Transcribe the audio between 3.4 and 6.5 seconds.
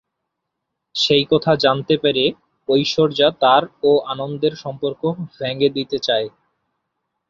তার ও আনন্দের সম্পর্ক ভেঙে দিতে চায়।